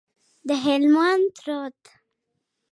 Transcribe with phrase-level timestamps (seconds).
[0.47, 1.79] د هلمند رود،